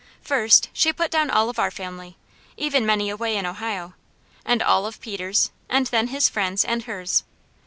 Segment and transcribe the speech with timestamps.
[0.23, 2.17] First she put down all of our family,
[2.57, 3.93] even many away in Ohio,
[4.43, 7.23] and all of Peter's, and then his friends, and hers.